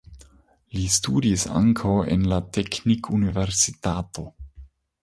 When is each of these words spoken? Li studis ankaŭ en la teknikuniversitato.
Li 0.75 0.81
studis 0.93 1.43
ankaŭ 1.59 1.93
en 2.17 2.27
la 2.33 2.41
teknikuniversitato. 2.59 4.29